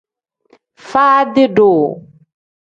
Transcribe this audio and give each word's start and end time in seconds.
Faadi-duu. 0.89 1.79